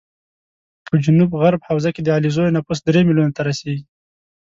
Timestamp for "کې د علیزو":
1.95-2.43